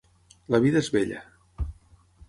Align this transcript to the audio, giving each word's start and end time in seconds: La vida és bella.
La 0.55 0.61
vida 0.63 0.81
és 0.85 0.89
bella. 0.97 1.23